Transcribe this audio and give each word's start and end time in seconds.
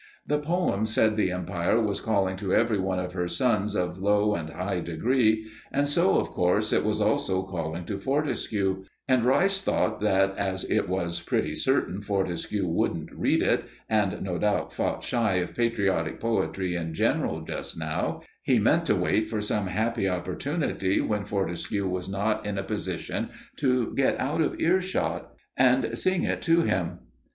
The 0.25 0.39
poem 0.39 0.87
said 0.87 1.15
the 1.15 1.29
Empire 1.31 1.79
was 1.79 2.01
calling 2.01 2.35
to 2.37 2.55
every 2.55 2.79
one 2.79 2.97
of 2.97 3.13
her 3.13 3.27
sons 3.27 3.75
of 3.75 3.99
low 4.01 4.33
and 4.33 4.49
high 4.49 4.79
degree, 4.79 5.45
and 5.71 5.87
so, 5.87 6.15
of 6.17 6.31
course, 6.31 6.73
it 6.73 6.83
was 6.83 6.99
also 6.99 7.43
calling 7.43 7.85
to 7.85 7.99
Fortescue; 7.99 8.83
and 9.07 9.23
Rice 9.23 9.61
thought 9.61 10.01
that 10.01 10.35
as 10.39 10.63
it 10.71 10.89
was 10.89 11.21
pretty 11.21 11.53
certain 11.53 12.01
Fortescue 12.01 12.65
wouldn't 12.65 13.11
read 13.11 13.43
it, 13.43 13.65
and, 13.87 14.23
no 14.23 14.39
doubt, 14.39 14.73
fought 14.73 15.03
shy 15.03 15.35
of 15.35 15.55
patriotic 15.55 16.19
poetry 16.19 16.75
in 16.75 16.95
general 16.95 17.41
just 17.41 17.77
now, 17.77 18.21
he 18.41 18.57
meant 18.57 18.87
to 18.87 18.95
wait 18.95 19.29
for 19.29 19.39
some 19.39 19.67
happy 19.67 20.09
opportunity 20.09 20.99
when 20.99 21.25
Fortescue 21.25 21.87
was 21.87 22.09
not 22.09 22.43
in 22.43 22.57
a 22.57 22.63
position 22.63 23.29
to 23.57 23.93
get 23.93 24.19
out 24.19 24.41
of 24.41 24.59
earshot 24.59 25.35
and 25.55 25.95
sing 25.95 26.23
it 26.23 26.41
to 26.41 26.63
him. 26.63 27.01